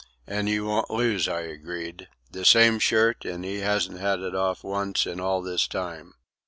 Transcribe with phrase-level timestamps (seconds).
[0.25, 2.07] "And you won't lose," I agreed.
[2.31, 6.15] "The same shirt, and he hasn't had it off once in all this time."